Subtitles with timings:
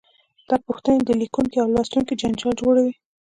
[0.49, 2.93] دا پوښتنې د لیکونکي او لوستونکي جنجال جوړوي.